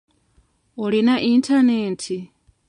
Olina 0.83 1.15
yintanenti? 1.25 2.17